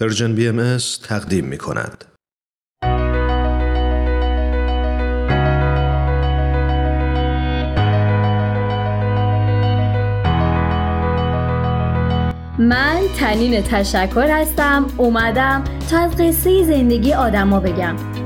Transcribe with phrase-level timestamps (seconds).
[0.00, 2.04] پرژن بی ام تقدیم می کند.
[12.58, 17.96] من تنین تشکر هستم اومدم تا از قصه زندگی آدما بگم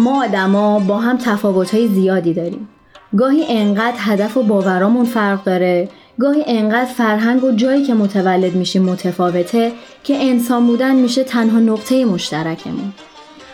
[0.00, 2.68] ما آدما با هم تفاوت‌های زیادی داریم.
[3.16, 5.88] گاهی انقدر هدف و باورامون فرق داره،
[6.20, 9.72] گاهی انقدر فرهنگ و جایی که متولد میشیم متفاوته
[10.04, 12.92] که انسان بودن میشه تنها نقطه مشترکمون.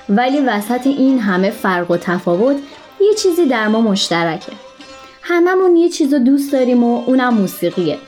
[0.08, 2.56] ولی وسط این همه فرق و تفاوت
[3.00, 4.52] یه چیزی در ما مشترکه.
[5.22, 7.98] هممون یه چیز رو دوست داریم و اونم موسیقیه.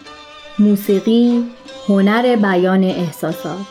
[0.59, 1.45] موسیقی
[1.89, 3.67] هنر بیان احساسات.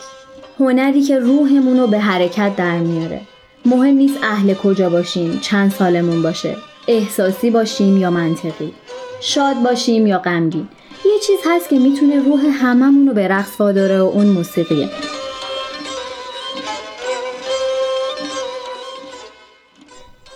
[0.60, 3.20] هنری که روحمون رو به حرکت در میاره.
[3.68, 6.56] مهم نیست اهل کجا باشیم چند سالمون باشه.
[6.88, 8.72] احساسی باشیم یا منطقی.
[9.20, 10.68] شاد باشیم یا غمگین.
[11.04, 14.88] یه چیز هست که می‌تونه روح هممون رو به رقص واداره و اون موسیقیه.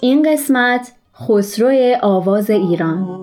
[0.01, 0.93] این قسمت
[1.29, 3.23] خسرو آواز ایران.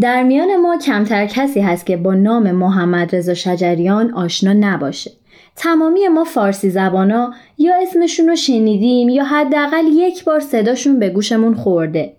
[0.00, 5.10] در میان ما کمتر کسی هست که با نام محمد رضا شجریان آشنا نباشه.
[5.56, 11.54] تمامی ما فارسی زبانا یا اسمشون رو شنیدیم یا حداقل یک بار صداشون به گوشمون
[11.54, 12.12] خورده.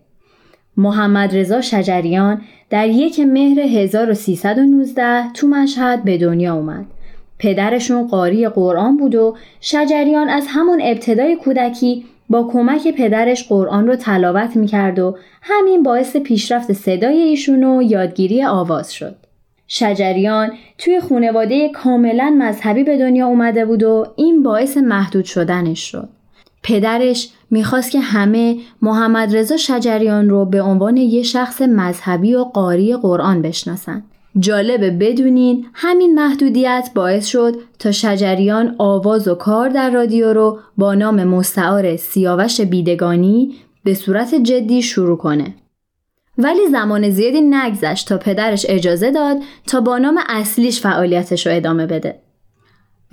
[0.77, 6.85] محمد رضا شجریان در یک مهر 1319 تو مشهد به دنیا اومد.
[7.39, 13.95] پدرشون قاری قرآن بود و شجریان از همون ابتدای کودکی با کمک پدرش قرآن رو
[13.95, 19.15] تلاوت می‌کرد و همین باعث پیشرفت صدای ایشون و یادگیری آواز شد.
[19.67, 26.09] شجریان توی خونواده کاملا مذهبی به دنیا اومده بود و این باعث محدود شدنش شد.
[26.63, 32.95] پدرش می‌خواست که همه محمد رضا شجریان رو به عنوان یه شخص مذهبی و قاری
[32.95, 34.03] قرآن بشناسند.
[34.39, 40.93] جالبه بدونین همین محدودیت باعث شد تا شجریان آواز و کار در رادیو رو با
[40.93, 45.55] نام مستعار سیاوش بیدگانی به صورت جدی شروع کنه.
[46.37, 49.37] ولی زمان زیادی نگذشت تا پدرش اجازه داد
[49.67, 52.19] تا با نام اصلیش فعالیتش رو ادامه بده.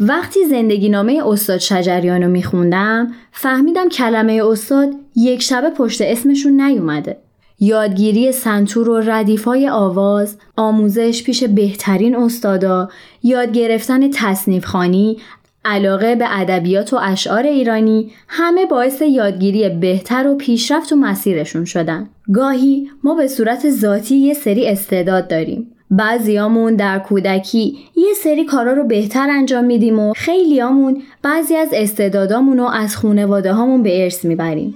[0.00, 7.16] وقتی زندگی نامه استاد شجریان رو میخوندم فهمیدم کلمه استاد یک شبه پشت اسمشون نیومده.
[7.60, 12.88] یادگیری سنتور و ردیفای آواز، آموزش پیش بهترین استادا،
[13.22, 15.18] یاد گرفتن تصنیف خانی،
[15.64, 22.08] علاقه به ادبیات و اشعار ایرانی همه باعث یادگیری بهتر و پیشرفت و مسیرشون شدن.
[22.32, 25.66] گاهی ما به صورت ذاتی یه سری استعداد داریم.
[25.90, 32.58] بعضیامون در کودکی یه سری کارا رو بهتر انجام میدیم و خیلیامون بعضی از استعدادامون
[32.58, 34.74] رو از خونواده هامون به ارث می‌بریم.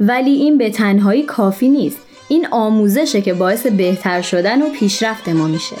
[0.00, 1.98] ولی این به تنهایی کافی نیست.
[2.28, 5.76] این آموزشه که باعث بهتر شدن و پیشرفت ما میشه.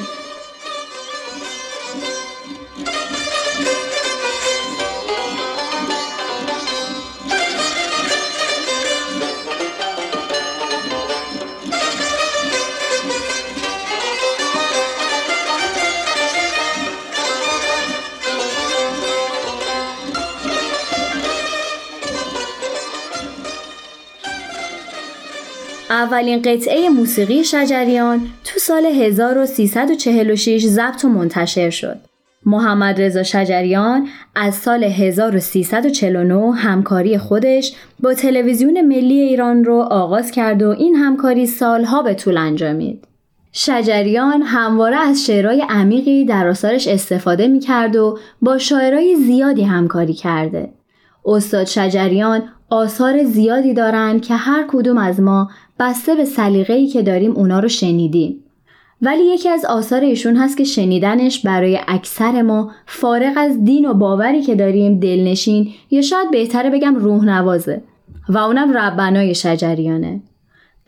[26.04, 31.96] اولین قطعه موسیقی شجریان تو سال 1346 ضبط و منتشر شد.
[32.46, 40.62] محمد رضا شجریان از سال 1349 همکاری خودش با تلویزیون ملی ایران رو آغاز کرد
[40.62, 43.04] و این همکاری سالها به طول انجامید.
[43.52, 50.14] شجریان همواره از شعرهای عمیقی در آثارش استفاده می کرد و با شاعرای زیادی همکاری
[50.14, 50.72] کرده.
[51.24, 57.32] استاد شجریان آثار زیادی دارند که هر کدوم از ما بسته به سلیقه‌ای که داریم
[57.32, 58.44] اونا رو شنیدیم.
[59.02, 63.94] ولی یکی از آثار ایشون هست که شنیدنش برای اکثر ما فارغ از دین و
[63.94, 67.82] باوری که داریم دلنشین یا شاید بهتره بگم روح نوازه
[68.28, 70.20] و اونم ربنای شجریانه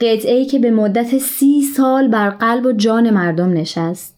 [0.01, 4.16] قطعه ای که به مدت سی سال بر قلب و جان مردم نشست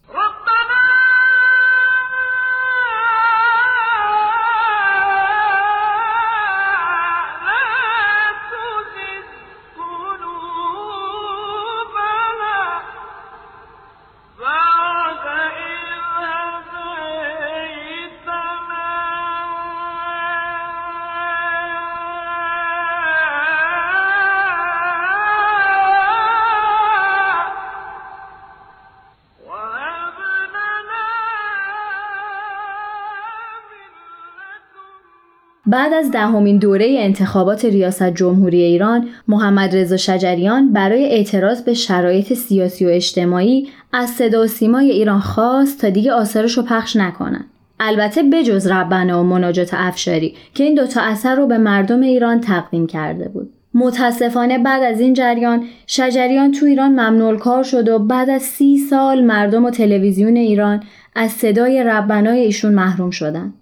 [35.71, 42.33] بعد از دهمین دوره انتخابات ریاست جمهوری ایران محمد رضا شجریان برای اعتراض به شرایط
[42.33, 47.45] سیاسی و اجتماعی از صدا و سیمای ایران خواست تا دیگه آثارش رو پخش نکنن.
[47.81, 52.87] البته بجز ربنه و مناجات افشاری که این دوتا اثر رو به مردم ایران تقدیم
[52.87, 53.53] کرده بود.
[53.75, 58.79] متاسفانه بعد از این جریان شجریان تو ایران ممنوع کار شد و بعد از سی
[58.79, 60.83] سال مردم و تلویزیون ایران
[61.15, 63.55] از صدای ربنای ایشون محروم شدند.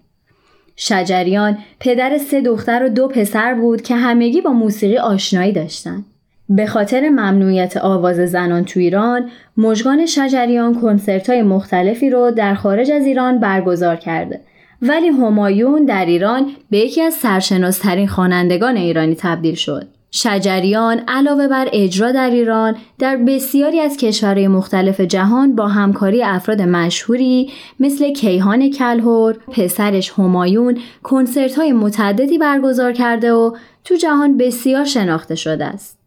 [0.79, 6.05] شجریان پدر سه دختر و دو پسر بود که همگی با موسیقی آشنایی داشتند.
[6.49, 12.91] به خاطر ممنوعیت آواز زنان تو ایران، مژگان شجریان کنسرت های مختلفی رو در خارج
[12.91, 14.41] از ایران برگزار کرده.
[14.81, 19.87] ولی همایون در ایران به یکی از سرشناسترین خوانندگان ایرانی تبدیل شد.
[20.11, 26.61] شجریان علاوه بر اجرا در ایران در بسیاری از کشورهای مختلف جهان با همکاری افراد
[26.61, 27.49] مشهوری
[27.79, 35.35] مثل کیهان کلهور، پسرش همایون کنسرت های متعددی برگزار کرده و تو جهان بسیار شناخته
[35.35, 35.97] شده است.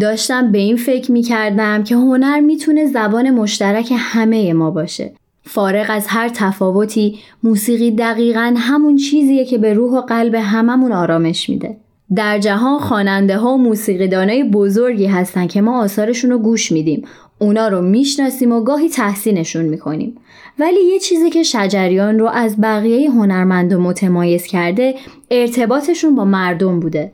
[0.00, 5.12] داشتم به این فکر می کردم که هنر می‌تونه زبان مشترک همه ما باشه.
[5.42, 11.50] فارغ از هر تفاوتی موسیقی دقیقا همون چیزیه که به روح و قلب هممون آرامش
[11.50, 11.76] میده.
[12.16, 17.04] در جهان خواننده ها و موسیقیدانای بزرگی هستن که ما آثارشون رو گوش میدیم.
[17.38, 20.14] اونا رو می‌شناسیم و گاهی تحسینشون می‌کنیم.
[20.58, 24.94] ولی یه چیزی که شجریان رو از بقیه هنرمند متمایز کرده
[25.30, 27.12] ارتباطشون با مردم بوده.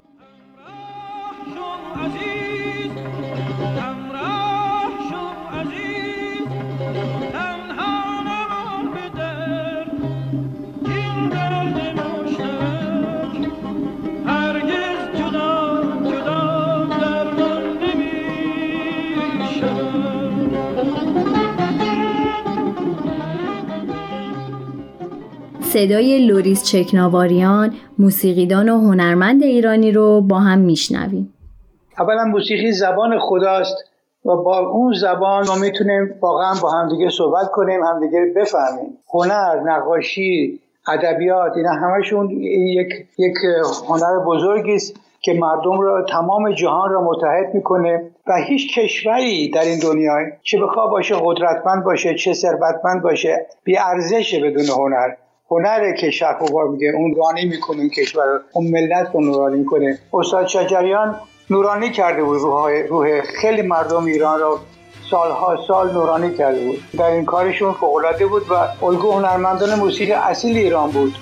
[25.76, 31.34] صدای لوریس چکناواریان موسیقیدان و هنرمند ایرانی رو با هم میشنویم.
[31.98, 33.76] اولا موسیقی زبان خداست
[34.24, 38.98] و با اون زبان ما می‌تونیم واقعا با همدیگه صحبت کنیم همدیگه بفهمیم.
[39.14, 42.88] هنر نقاشی ادبیات اینا همشون یک
[43.18, 43.34] یک
[43.88, 49.64] هنر بزرگی است که مردم را تمام جهان را متحد می‌کنه و هیچ کشوری در
[49.64, 50.12] این دنیا
[50.42, 55.08] چه بخواه باشه قدرتمند باشه چه ثروتمند باشه بی ارزشه بدون هنر.
[55.50, 60.46] هنره که شرق میگه اون رانی می‌کنه این کشور اون ملت رو نورانی کنه استاد
[60.46, 64.58] شجریان نورانی کرده بود روح, روح خیلی مردم ایران رو
[65.10, 66.78] سالها سال نورانی کرده بود.
[66.98, 71.14] در این کارشون فوقالعاده بود و الگو هنرمندان موسیقی اصیل ایران بود.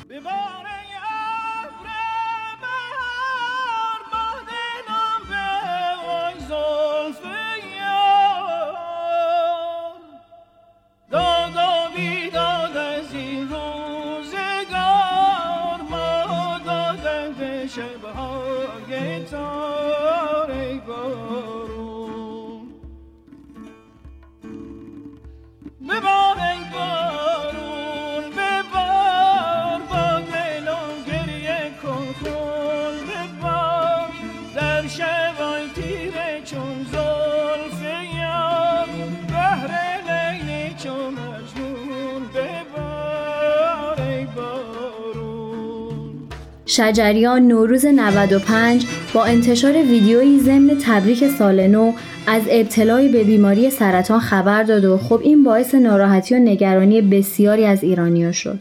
[17.68, 19.73] shall behold against all.
[46.66, 51.92] شجریان نوروز 95 با انتشار ویدیویی ضمن تبریک سال نو
[52.26, 57.64] از ابتلای به بیماری سرطان خبر داد و خب این باعث ناراحتی و نگرانی بسیاری
[57.64, 58.58] از ایرانیا شد.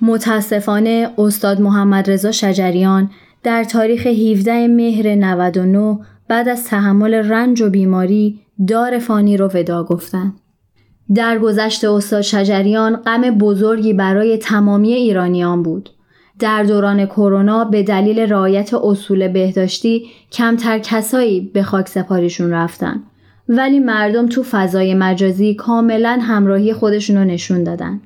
[0.00, 3.10] متاسفانه استاد محمد رضا شجریان
[3.42, 5.98] در تاریخ 17 مهر 99
[6.28, 10.32] بعد از تحمل رنج و بیماری دار فانی رو ودا گفتند.
[11.14, 15.90] در گذشت استاد شجریان غم بزرگی برای تمامی ایرانیان بود.
[16.42, 23.02] در دوران کرونا به دلیل رعایت اصول بهداشتی کمتر کسایی به خاک سپاریشون رفتن.
[23.48, 28.00] ولی مردم تو فضای مجازی کاملا همراهی خودشون رو نشون دادن.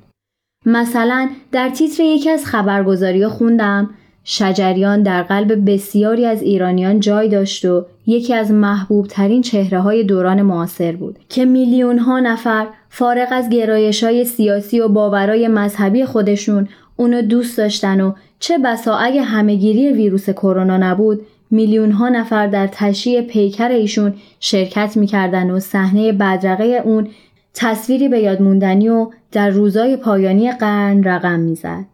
[0.67, 3.91] مثلا در تیتر یکی از خبرگزاری خوندم
[4.25, 10.05] شجریان در قلب بسیاری از ایرانیان جای داشت و یکی از محبوب ترین چهره های
[10.05, 16.05] دوران معاصر بود که میلیون ها نفر فارغ از گرایش های سیاسی و باورای مذهبی
[16.05, 22.47] خودشون اونو دوست داشتن و چه بسا اگه همهگیری ویروس کرونا نبود میلیون ها نفر
[22.47, 27.09] در تشییع پیکر ایشون شرکت می‌کردن و صحنه بدرقه اون
[27.55, 31.85] تصویری به یاد موندنی و در روزای پایانی قرن رقم می‌زد.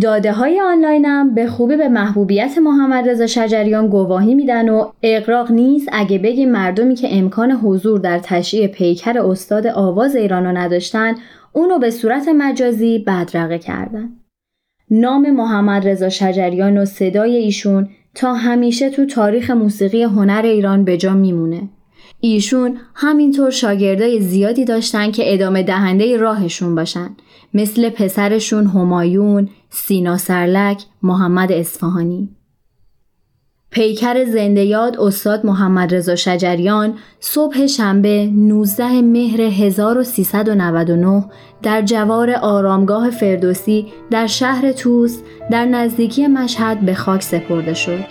[0.00, 5.88] داده های آنلاینم به خوبی به محبوبیت محمد رضا شجریان گواهی میدن و اقراق نیست
[5.92, 11.14] اگه بگیم مردمی که امکان حضور در تشییع پیکر استاد آواز ایرانو نداشتن
[11.52, 14.19] اونو به صورت مجازی بدرقه کردن.
[14.90, 20.96] نام محمد رضا شجریان و صدای ایشون تا همیشه تو تاریخ موسیقی هنر ایران به
[20.96, 21.68] جا میمونه.
[22.20, 27.10] ایشون همینطور شاگردای زیادی داشتن که ادامه دهنده راهشون باشن
[27.54, 32.28] مثل پسرشون همایون، سینا سرلک، محمد اصفهانی.
[33.72, 41.24] پیکر زنده یاد استاد محمد رضا شجریان صبح شنبه 19 مهر 1399
[41.62, 48.04] در جوار آرامگاه فردوسی در شهر توس در نزدیکی مشهد به خاک سپرده شد.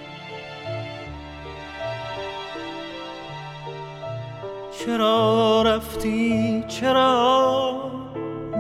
[4.86, 7.92] چرا رفتی چرا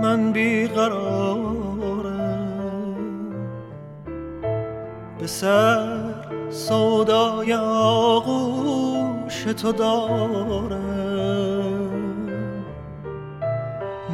[0.01, 1.55] من بیقرارم
[5.19, 6.08] به سر
[6.49, 10.79] سودای آغوش تو دارم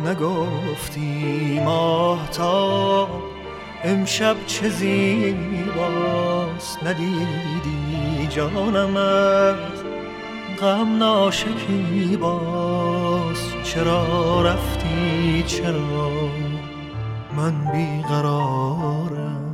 [0.06, 3.10] نگفتی ماهتاب
[3.84, 5.24] امشب چه زیباست
[6.84, 9.56] ندیدی جانمت
[10.62, 16.30] غم ناشکی باز چرا رفتی چرا
[17.38, 19.45] من بیقرارم؟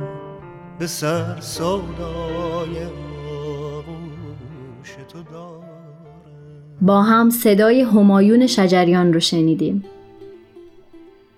[0.82, 2.84] به سر سودای
[3.70, 5.18] آغوش تو
[6.80, 9.84] با هم صدای همایون شجریان رو شنیدیم.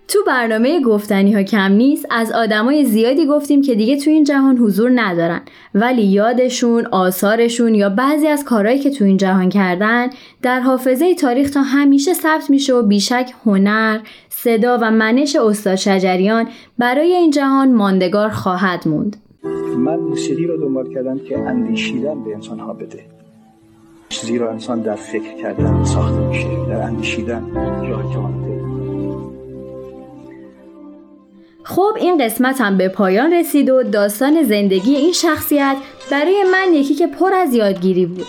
[0.08, 4.56] تو برنامه گفتنی ها کم نیست از آدمای زیادی گفتیم که دیگه تو این جهان
[4.56, 5.40] حضور ندارن.
[5.74, 10.10] ولی یادشون، آثارشون یا بعضی از کارهایی که تو این جهان کردن
[10.42, 16.48] در حافظه تاریخ تا همیشه ثبت میشه و بیشک هنر، صدا و منش استاد شجریان
[16.78, 19.23] برای این جهان ماندگار خواهد موند.
[19.76, 23.00] من موسیقی رو دنبال کردم که اندیشیدن به انسان ها بده
[24.22, 27.50] زیرا انسان در فکر کردن ساخته میشه در اندیشیدن
[27.88, 28.44] راه جهان
[31.64, 35.76] خب این قسمت هم به پایان رسید و داستان زندگی این شخصیت
[36.10, 38.26] برای من یکی که پر از یادگیری بود.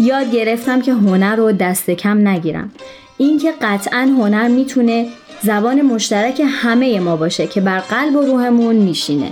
[0.00, 2.72] یاد گرفتم که هنر رو دست کم نگیرم.
[3.18, 5.08] اینکه قطعا هنر می‌تونه
[5.42, 9.30] زبان مشترک همه ما باشه که بر قلب و روحمون میشینه.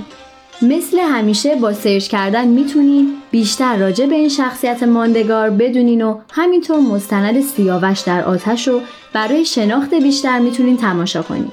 [0.62, 6.80] مثل همیشه با سرچ کردن می‌تونین بیشتر راجع به این شخصیت ماندگار بدونین و همینطور
[6.80, 8.80] مستند سیاوش در آتش رو
[9.12, 11.49] برای شناخت بیشتر می‌تونین تماشا کنین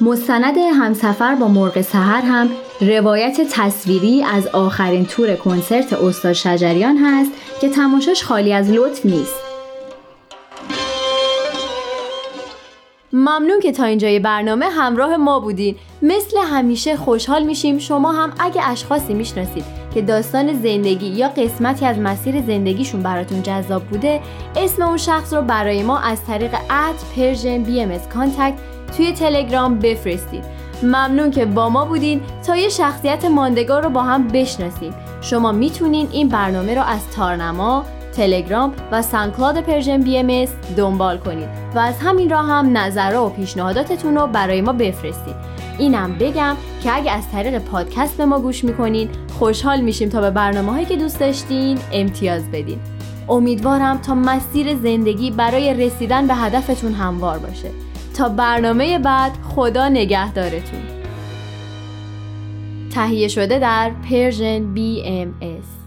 [0.00, 2.48] مستند همسفر با مرغ سحر هم
[2.80, 9.49] روایت تصویری از آخرین تور کنسرت استاد شجریان هست که تماشاش خالی از لطف نیست.
[13.12, 15.76] ممنون که تا اینجای برنامه همراه ما بودین.
[16.02, 19.64] مثل همیشه خوشحال میشیم شما هم اگه اشخاصی می‌شناسید
[19.94, 24.20] که داستان زندگی یا قسمتی از مسیر زندگیشون براتون جذاب بوده
[24.56, 27.98] اسم اون شخص رو برای ما از طریق at Persian BM
[28.96, 30.44] توی تلگرام بفرستید.
[30.82, 32.20] ممنون که با ما بودین.
[32.46, 34.94] تا یه شخصیت ماندگار رو با هم بشناسیم.
[35.20, 41.78] شما می‌تونین این برنامه رو از تارنما تلگرام و SoundCloud Persian BM دنبال کنید و
[41.78, 45.34] از همین راه هم نظرها و پیشنهاداتتون رو برای ما بفرستید.
[45.78, 50.30] اینم بگم که اگه از طریق پادکست به ما گوش می‌کنین خوشحال میشیم تا به
[50.30, 52.78] برنامه هایی که دوست داشتین امتیاز بدین.
[53.28, 57.70] امیدوارم تا مسیر زندگی برای رسیدن به هدفتون هموار باشه.
[58.14, 60.80] تا برنامه بعد خدا نگهدارتون.
[62.94, 65.79] تهیه شده در پرژن BMS